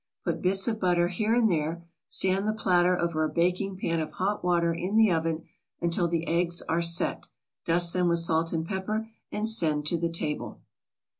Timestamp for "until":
5.79-6.07